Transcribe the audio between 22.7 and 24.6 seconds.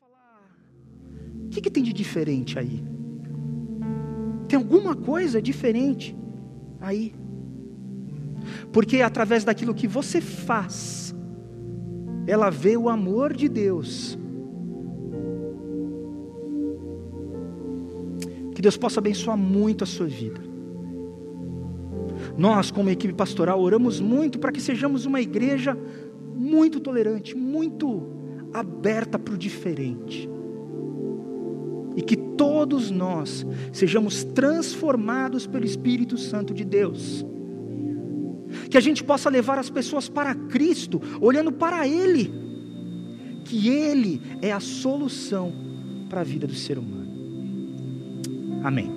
como equipe pastoral, oramos muito para que